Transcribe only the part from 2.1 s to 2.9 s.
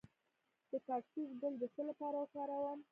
وکاروم؟